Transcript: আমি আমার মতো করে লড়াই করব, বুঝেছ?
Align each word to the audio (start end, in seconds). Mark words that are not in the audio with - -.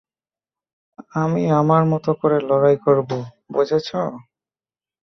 আমি 1.15 1.43
আমার 1.59 1.83
মতো 1.91 2.11
করে 2.21 2.37
লড়াই 2.49 2.77
করব, 2.85 3.09
বুঝেছ? 3.53 3.89